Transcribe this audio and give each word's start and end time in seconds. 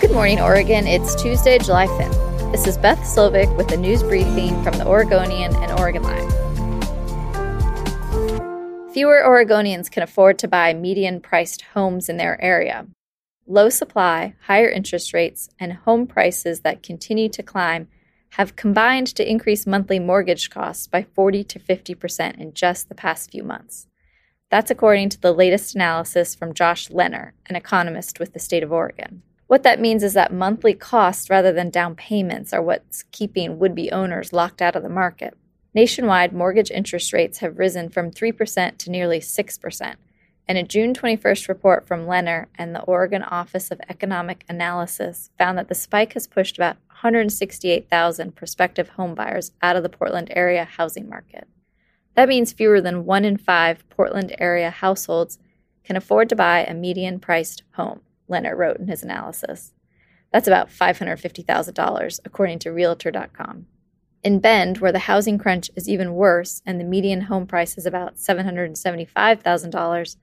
Good 0.00 0.10
morning, 0.10 0.40
Oregon. 0.40 0.88
It's 0.88 1.14
Tuesday, 1.22 1.56
July 1.58 1.86
5th. 1.86 2.52
This 2.52 2.66
is 2.66 2.76
Beth 2.76 2.98
Slovic 2.98 3.56
with 3.56 3.70
a 3.70 3.76
news 3.76 4.02
briefing 4.02 4.60
from 4.64 4.76
the 4.76 4.86
Oregonian 4.86 5.54
and 5.56 5.70
Oregon 5.78 6.02
Live. 6.02 6.32
Fewer 8.92 9.22
Oregonians 9.24 9.90
can 9.90 10.02
afford 10.02 10.38
to 10.40 10.48
buy 10.48 10.74
median 10.74 11.20
priced 11.20 11.62
homes 11.62 12.08
in 12.08 12.16
their 12.16 12.42
area. 12.42 12.88
Low 13.46 13.68
supply, 13.68 14.34
higher 14.46 14.68
interest 14.68 15.14
rates, 15.14 15.48
and 15.60 15.72
home 15.72 16.08
prices 16.08 16.60
that 16.60 16.82
continue 16.82 17.28
to 17.28 17.42
climb 17.42 17.86
have 18.30 18.56
combined 18.56 19.06
to 19.14 19.28
increase 19.28 19.64
monthly 19.64 20.00
mortgage 20.00 20.50
costs 20.50 20.88
by 20.88 21.04
40 21.14 21.44
to 21.44 21.60
50% 21.60 22.38
in 22.38 22.52
just 22.52 22.88
the 22.88 22.96
past 22.96 23.30
few 23.30 23.44
months. 23.44 23.86
That's 24.50 24.72
according 24.72 25.10
to 25.10 25.20
the 25.20 25.32
latest 25.32 25.76
analysis 25.76 26.34
from 26.34 26.52
Josh 26.52 26.88
Lehner, 26.88 27.30
an 27.46 27.54
economist 27.54 28.18
with 28.18 28.32
the 28.32 28.40
state 28.40 28.64
of 28.64 28.72
Oregon. 28.72 29.22
What 29.54 29.62
that 29.62 29.78
means 29.78 30.02
is 30.02 30.14
that 30.14 30.32
monthly 30.32 30.74
costs 30.74 31.30
rather 31.30 31.52
than 31.52 31.70
down 31.70 31.94
payments 31.94 32.52
are 32.52 32.60
what's 32.60 33.04
keeping 33.12 33.60
would 33.60 33.72
be 33.72 33.92
owners 33.92 34.32
locked 34.32 34.60
out 34.60 34.74
of 34.74 34.82
the 34.82 34.88
market. 34.88 35.38
Nationwide, 35.72 36.32
mortgage 36.32 36.72
interest 36.72 37.12
rates 37.12 37.38
have 37.38 37.56
risen 37.56 37.88
from 37.88 38.10
3% 38.10 38.78
to 38.78 38.90
nearly 38.90 39.20
6%. 39.20 39.94
And 40.48 40.58
a 40.58 40.64
June 40.64 40.92
21st 40.92 41.46
report 41.46 41.86
from 41.86 42.06
Lehner 42.06 42.46
and 42.56 42.74
the 42.74 42.82
Oregon 42.82 43.22
Office 43.22 43.70
of 43.70 43.80
Economic 43.88 44.44
Analysis 44.48 45.30
found 45.38 45.56
that 45.56 45.68
the 45.68 45.76
spike 45.76 46.14
has 46.14 46.26
pushed 46.26 46.58
about 46.58 46.78
168,000 46.88 48.34
prospective 48.34 48.90
homebuyers 48.98 49.52
out 49.62 49.76
of 49.76 49.84
the 49.84 49.88
Portland 49.88 50.32
area 50.34 50.64
housing 50.64 51.08
market. 51.08 51.46
That 52.16 52.28
means 52.28 52.52
fewer 52.52 52.80
than 52.80 53.04
one 53.04 53.24
in 53.24 53.36
five 53.36 53.88
Portland 53.88 54.34
area 54.40 54.70
households 54.70 55.38
can 55.84 55.94
afford 55.94 56.28
to 56.30 56.34
buy 56.34 56.64
a 56.64 56.74
median 56.74 57.20
priced 57.20 57.62
home, 57.74 58.00
Lehner 58.34 58.56
wrote 58.56 58.78
in 58.78 58.88
his 58.88 59.04
analysis. 59.04 59.72
That's 60.32 60.48
about 60.48 60.68
$550,000, 60.68 62.20
according 62.24 62.58
to 62.58 62.72
Realtor.com. 62.72 63.66
In 64.24 64.40
Bend, 64.40 64.78
where 64.78 64.90
the 64.90 64.98
housing 65.00 65.36
crunch 65.38 65.70
is 65.76 65.88
even 65.88 66.14
worse 66.14 66.60
and 66.66 66.80
the 66.80 66.84
median 66.84 67.20
home 67.22 67.46
price 67.46 67.78
is 67.78 67.86
about 67.86 68.16
$775,000, 68.16 70.16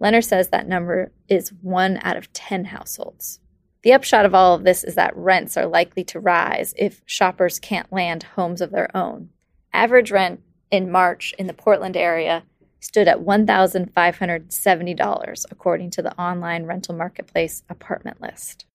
Lehner 0.00 0.24
says 0.24 0.48
that 0.48 0.66
number 0.66 1.12
is 1.28 1.52
one 1.62 2.00
out 2.02 2.16
of 2.16 2.32
10 2.32 2.64
households. 2.64 3.38
The 3.82 3.92
upshot 3.92 4.24
of 4.24 4.34
all 4.34 4.54
of 4.54 4.64
this 4.64 4.82
is 4.82 4.96
that 4.96 5.16
rents 5.16 5.56
are 5.56 5.66
likely 5.66 6.02
to 6.04 6.18
rise 6.18 6.74
if 6.76 7.02
shoppers 7.06 7.60
can't 7.60 7.92
land 7.92 8.22
homes 8.22 8.60
of 8.60 8.70
their 8.70 8.94
own. 8.96 9.28
Average 9.72 10.10
rent 10.10 10.40
in 10.70 10.90
March 10.90 11.34
in 11.38 11.46
the 11.46 11.52
Portland 11.52 11.96
area 11.96 12.44
stood 12.84 13.08
at 13.08 13.20
$1,570, 13.20 15.44
according 15.50 15.90
to 15.90 16.02
the 16.02 16.14
online 16.20 16.66
rental 16.66 16.94
marketplace 16.94 17.62
Apartment 17.70 18.20
List. 18.20 18.66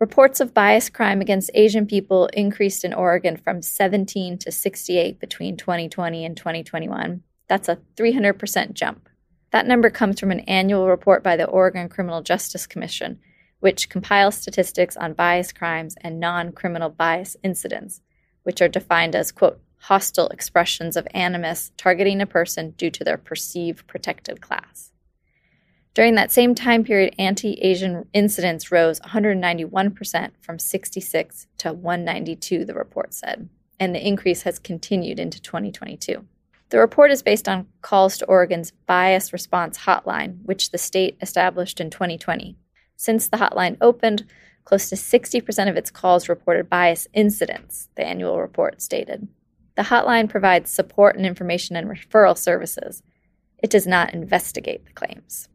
Reports 0.00 0.40
of 0.40 0.54
bias 0.54 0.88
crime 0.88 1.20
against 1.20 1.50
Asian 1.52 1.86
people 1.86 2.28
increased 2.28 2.82
in 2.82 2.94
Oregon 2.94 3.36
from 3.36 3.60
17 3.60 4.38
to 4.38 4.50
68 4.50 5.20
between 5.20 5.58
2020 5.58 6.24
and 6.24 6.34
2021. 6.34 7.22
That's 7.48 7.68
a 7.68 7.80
300% 7.96 8.72
jump. 8.72 9.10
That 9.50 9.66
number 9.66 9.90
comes 9.90 10.18
from 10.18 10.30
an 10.30 10.40
annual 10.40 10.88
report 10.88 11.22
by 11.22 11.36
the 11.36 11.46
Oregon 11.46 11.90
Criminal 11.90 12.22
Justice 12.22 12.66
Commission, 12.66 13.20
which 13.60 13.90
compiles 13.90 14.36
statistics 14.36 14.96
on 14.96 15.12
bias 15.12 15.52
crimes 15.52 15.96
and 16.00 16.18
non 16.18 16.52
criminal 16.52 16.88
bias 16.88 17.36
incidents, 17.42 18.00
which 18.42 18.62
are 18.62 18.68
defined 18.68 19.14
as, 19.14 19.32
quote, 19.32 19.60
hostile 19.84 20.28
expressions 20.28 20.96
of 20.96 21.06
animus 21.12 21.70
targeting 21.76 22.22
a 22.22 22.26
person 22.26 22.70
due 22.78 22.90
to 22.90 23.04
their 23.04 23.18
perceived 23.18 23.86
protected 23.86 24.40
class. 24.40 24.92
During 25.92 26.14
that 26.14 26.32
same 26.32 26.54
time 26.54 26.84
period, 26.84 27.14
anti 27.18 27.60
Asian 27.60 28.06
incidents 28.14 28.72
rose 28.72 28.98
191% 29.00 30.30
from 30.40 30.58
66 30.58 31.46
to 31.58 31.72
192, 31.74 32.64
the 32.64 32.72
report 32.72 33.12
said, 33.12 33.50
and 33.78 33.94
the 33.94 34.06
increase 34.06 34.42
has 34.42 34.58
continued 34.58 35.20
into 35.20 35.40
2022. 35.40 36.24
The 36.70 36.78
report 36.78 37.10
is 37.10 37.22
based 37.22 37.46
on 37.46 37.66
calls 37.82 38.16
to 38.18 38.24
Oregon's 38.24 38.72
Bias 38.86 39.34
Response 39.34 39.80
Hotline, 39.80 40.38
which 40.44 40.70
the 40.70 40.78
state 40.78 41.18
established 41.20 41.78
in 41.78 41.90
2020. 41.90 42.56
Since 42.96 43.28
the 43.28 43.36
hotline 43.36 43.76
opened, 43.82 44.24
close 44.64 44.88
to 44.88 44.96
60% 44.96 45.68
of 45.68 45.76
its 45.76 45.90
calls 45.90 46.28
reported 46.28 46.70
bias 46.70 47.06
incidents, 47.12 47.90
the 47.96 48.04
annual 48.04 48.40
report 48.40 48.80
stated. 48.80 49.28
The 49.76 49.82
hotline 49.82 50.28
provides 50.28 50.70
support 50.70 51.16
and 51.16 51.26
information 51.26 51.76
and 51.76 51.88
referral 51.88 52.38
services. 52.38 53.02
It 53.58 53.70
does 53.70 53.86
not 53.86 54.14
investigate 54.14 54.84
the 54.84 54.92
claims. 54.92 55.48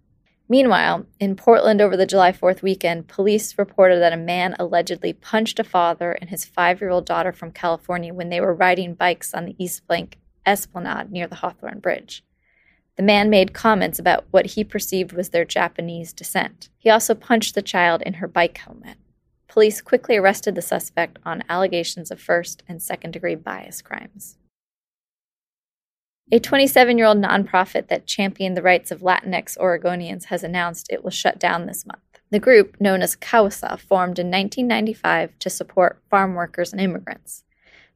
Meanwhile, 0.51 1.05
in 1.19 1.35
Portland 1.35 1.79
over 1.79 1.95
the 1.95 2.07
July 2.07 2.31
4th 2.31 2.63
weekend, 2.63 3.07
police 3.07 3.57
reported 3.57 3.99
that 4.01 4.13
a 4.13 4.17
man 4.17 4.55
allegedly 4.57 5.13
punched 5.13 5.59
a 5.59 5.63
father 5.63 6.13
and 6.13 6.31
his 6.31 6.43
five 6.43 6.81
year 6.81 6.89
old 6.89 7.05
daughter 7.05 7.31
from 7.31 7.51
California 7.51 8.13
when 8.13 8.29
they 8.29 8.41
were 8.41 8.53
riding 8.53 8.95
bikes 8.95 9.33
on 9.33 9.45
the 9.45 9.55
East 9.63 9.83
esplanade 10.45 11.11
near 11.11 11.27
the 11.27 11.35
Hawthorne 11.35 11.79
Bridge. 11.79 12.23
The 12.97 13.03
man 13.03 13.29
made 13.29 13.53
comments 13.53 13.99
about 13.99 14.25
what 14.31 14.47
he 14.47 14.63
perceived 14.63 15.13
was 15.13 15.29
their 15.29 15.45
Japanese 15.45 16.11
descent. 16.11 16.69
He 16.79 16.89
also 16.89 17.13
punched 17.13 17.55
the 17.55 17.61
child 17.61 18.01
in 18.01 18.15
her 18.15 18.27
bike 18.27 18.57
helmet. 18.57 18.97
Police 19.49 19.81
quickly 19.81 20.15
arrested 20.15 20.55
the 20.55 20.61
suspect 20.61 21.19
on 21.25 21.43
allegations 21.49 22.11
of 22.11 22.21
first 22.21 22.63
and 22.67 22.81
second 22.81 23.11
degree 23.11 23.35
bias 23.35 23.81
crimes. 23.81 24.37
A 26.31 26.39
27 26.39 26.97
year 26.97 27.07
old 27.07 27.17
nonprofit 27.17 27.87
that 27.87 28.05
championed 28.05 28.55
the 28.55 28.61
rights 28.61 28.91
of 28.91 29.01
Latinx 29.01 29.57
Oregonians 29.57 30.25
has 30.25 30.43
announced 30.43 30.87
it 30.89 31.03
will 31.03 31.09
shut 31.09 31.39
down 31.39 31.65
this 31.65 31.85
month. 31.85 31.99
The 32.29 32.39
group, 32.39 32.79
known 32.79 33.01
as 33.01 33.15
CAUSA, 33.15 33.79
formed 33.79 34.19
in 34.19 34.27
1995 34.27 35.37
to 35.39 35.49
support 35.49 35.99
farm 36.09 36.35
workers 36.35 36.71
and 36.71 36.79
immigrants 36.79 37.43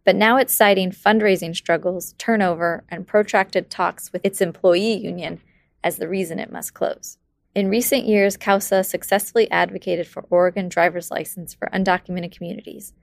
but 0.06 0.16
now 0.16 0.38
it's 0.38 0.54
citing 0.54 0.92
fundraising 0.92 1.56
struggles, 1.56 2.14
turnover, 2.18 2.84
and 2.90 3.08
protracted 3.08 3.70
talks 3.70 4.12
with 4.12 4.26
its 4.26 4.42
employee 4.42 4.98
union 4.98 5.42
as 5.84 5.98
the 5.98 6.08
reason 6.08 6.40
it 6.40 6.52
must 6.52 6.74
close. 6.74 7.18
In 7.56 7.70
recent 7.70 8.08
years, 8.08 8.36
CAUSA 8.36 8.84
successfully 8.84 9.50
advocated 9.52 10.08
for 10.08 10.26
Oregon 10.32 10.70
driver's 10.70 11.12
license 11.12 11.54
for 11.54 11.70
undocumented 11.70 12.36
communities, 12.36 12.94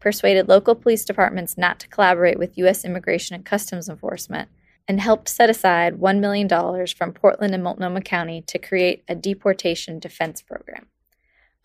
persuaded 0.00 0.48
local 0.48 0.74
police 0.74 1.04
departments 1.04 1.56
not 1.56 1.78
to 1.78 1.88
collaborate 1.88 2.36
with 2.36 2.58
U.S. 2.58 2.84
Immigration 2.84 3.36
and 3.36 3.46
Customs 3.46 3.88
Enforcement, 3.88 4.48
and 4.88 5.00
helped 5.00 5.28
set 5.28 5.48
aside 5.48 6.00
$1 6.00 6.18
million 6.18 6.48
from 6.88 7.12
Portland 7.12 7.54
and 7.54 7.62
Multnomah 7.62 8.00
County 8.00 8.42
to 8.48 8.58
create 8.58 9.04
a 9.06 9.14
deportation 9.14 10.00
defense 10.00 10.42
program. 10.42 10.86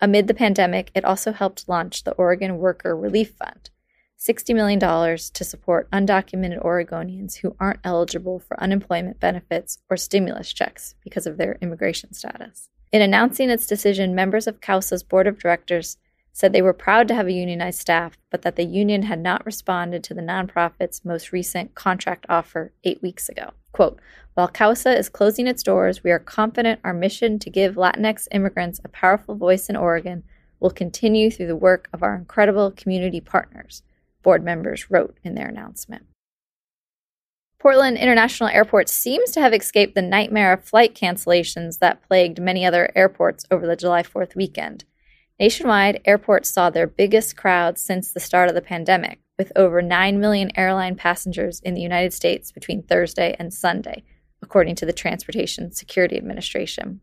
Amid 0.00 0.28
the 0.28 0.34
pandemic, 0.34 0.92
it 0.94 1.04
also 1.04 1.32
helped 1.32 1.68
launch 1.68 2.04
the 2.04 2.12
Oregon 2.12 2.58
Worker 2.58 2.96
Relief 2.96 3.30
Fund, 3.30 3.70
$60 4.18 4.54
million 4.54 4.80
to 4.80 5.44
support 5.44 5.90
undocumented 5.90 6.62
Oregonians 6.62 7.36
who 7.36 7.54
aren't 7.60 7.80
eligible 7.84 8.38
for 8.38 8.60
unemployment 8.62 9.20
benefits 9.20 9.78
or 9.90 9.96
stimulus 9.96 10.52
checks 10.52 10.94
because 11.04 11.26
of 11.26 11.36
their 11.36 11.58
immigration 11.60 12.12
status. 12.12 12.68
In 12.92 13.02
announcing 13.02 13.50
its 13.50 13.66
decision, 13.66 14.14
members 14.14 14.46
of 14.46 14.60
CAUSA's 14.60 15.02
board 15.02 15.26
of 15.26 15.38
directors 15.38 15.98
said 16.32 16.52
they 16.52 16.62
were 16.62 16.72
proud 16.72 17.08
to 17.08 17.14
have 17.14 17.26
a 17.26 17.32
unionized 17.32 17.80
staff, 17.80 18.16
but 18.30 18.42
that 18.42 18.56
the 18.56 18.64
union 18.64 19.02
had 19.02 19.18
not 19.18 19.44
responded 19.46 20.04
to 20.04 20.14
the 20.14 20.20
nonprofit's 20.20 21.04
most 21.04 21.32
recent 21.32 21.74
contract 21.74 22.26
offer 22.28 22.72
eight 22.84 23.02
weeks 23.02 23.28
ago. 23.28 23.52
Quote, 23.72 23.98
while 24.34 24.48
CAUSA 24.48 24.98
is 24.98 25.08
closing 25.08 25.46
its 25.46 25.62
doors, 25.62 26.04
we 26.04 26.10
are 26.10 26.18
confident 26.18 26.80
our 26.84 26.92
mission 26.92 27.38
to 27.38 27.50
give 27.50 27.76
Latinx 27.76 28.28
immigrants 28.32 28.80
a 28.84 28.88
powerful 28.88 29.34
voice 29.34 29.68
in 29.68 29.76
Oregon 29.76 30.24
will 30.60 30.70
continue 30.70 31.30
through 31.30 31.46
the 31.46 31.56
work 31.56 31.88
of 31.92 32.02
our 32.02 32.14
incredible 32.14 32.70
community 32.70 33.20
partners 33.20 33.82
board 34.26 34.42
members 34.42 34.90
wrote 34.90 35.16
in 35.22 35.36
their 35.36 35.46
announcement. 35.46 36.04
Portland 37.60 37.96
International 37.96 38.48
Airport 38.48 38.88
seems 38.88 39.30
to 39.30 39.40
have 39.40 39.54
escaped 39.54 39.94
the 39.94 40.02
nightmare 40.02 40.52
of 40.52 40.64
flight 40.64 40.96
cancellations 40.96 41.78
that 41.78 42.02
plagued 42.02 42.40
many 42.40 42.66
other 42.66 42.90
airports 42.96 43.44
over 43.52 43.68
the 43.68 43.76
July 43.76 44.02
4th 44.02 44.34
weekend. 44.34 44.84
Nationwide, 45.38 46.00
airports 46.04 46.50
saw 46.50 46.70
their 46.70 46.88
biggest 46.88 47.36
crowds 47.36 47.80
since 47.80 48.10
the 48.10 48.18
start 48.18 48.48
of 48.48 48.56
the 48.56 48.60
pandemic, 48.60 49.20
with 49.38 49.52
over 49.54 49.80
9 49.80 50.18
million 50.18 50.50
airline 50.56 50.96
passengers 50.96 51.60
in 51.60 51.74
the 51.74 51.80
United 51.80 52.12
States 52.12 52.50
between 52.50 52.82
Thursday 52.82 53.36
and 53.38 53.54
Sunday, 53.54 54.02
according 54.42 54.74
to 54.74 54.86
the 54.86 54.92
Transportation 54.92 55.70
Security 55.70 56.16
Administration. 56.16 57.00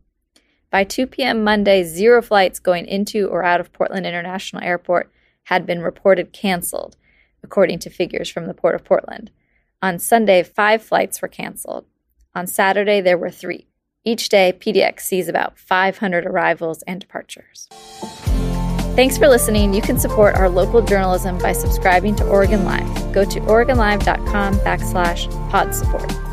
By 0.69 0.83
2 0.83 1.07
p.m. 1.07 1.41
Monday, 1.41 1.83
zero 1.83 2.21
flights 2.21 2.59
going 2.59 2.85
into 2.85 3.29
or 3.29 3.45
out 3.45 3.61
of 3.61 3.71
Portland 3.71 4.05
International 4.05 4.61
Airport 4.61 5.09
had 5.43 5.65
been 5.65 5.81
reported 5.81 6.33
canceled, 6.33 6.97
according 7.43 7.79
to 7.79 7.89
figures 7.89 8.29
from 8.29 8.47
the 8.47 8.53
Port 8.53 8.75
of 8.75 8.83
Portland. 8.83 9.31
On 9.81 9.99
Sunday, 9.99 10.43
five 10.43 10.81
flights 10.81 11.21
were 11.21 11.27
canceled. 11.27 11.85
On 12.33 12.47
Saturday, 12.47 13.01
there 13.01 13.17
were 13.17 13.29
three. 13.29 13.67
Each 14.05 14.29
day, 14.29 14.53
PDX 14.57 15.01
sees 15.01 15.27
about 15.27 15.57
500 15.57 16.25
arrivals 16.25 16.81
and 16.83 16.99
departures. 16.99 17.67
Thanks 18.95 19.17
for 19.17 19.27
listening. 19.27 19.73
You 19.73 19.81
can 19.81 19.97
support 19.97 20.35
our 20.35 20.49
local 20.49 20.81
journalism 20.81 21.37
by 21.37 21.53
subscribing 21.53 22.15
to 22.17 22.27
Oregon 22.27 22.63
Live. 22.63 23.13
Go 23.13 23.25
to 23.25 23.39
OregonLive.com 23.39 24.55
backslash 24.55 25.49
pod 25.49 25.73
support. 25.73 26.32